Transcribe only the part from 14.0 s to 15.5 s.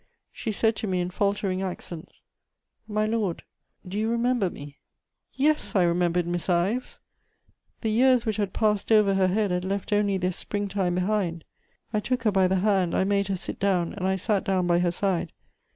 I sat down by her side.